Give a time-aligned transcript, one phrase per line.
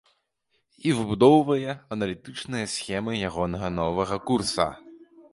[0.87, 3.43] І выбудоўвае аналітычныя схемы яго
[3.77, 4.67] новага курса.